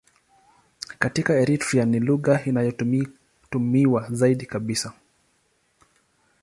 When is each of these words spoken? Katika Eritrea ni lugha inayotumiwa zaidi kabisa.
Katika 0.99 1.39
Eritrea 1.39 1.85
ni 1.85 1.99
lugha 1.99 2.45
inayotumiwa 2.45 4.07
zaidi 4.11 4.45
kabisa. 4.45 4.93